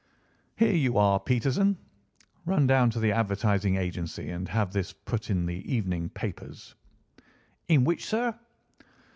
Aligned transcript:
Here 0.55 0.73
you 0.73 0.97
are, 0.97 1.19
Peterson, 1.19 1.77
run 2.47 2.65
down 2.65 2.89
to 2.89 2.99
the 2.99 3.11
advertising 3.11 3.75
agency 3.75 4.31
and 4.31 4.47
have 4.47 4.73
this 4.73 4.93
put 4.93 5.29
in 5.29 5.45
the 5.45 5.61
evening 5.71 6.09
papers." 6.09 6.73
"In 7.67 7.83
which, 7.83 8.07
sir?" 8.07 8.33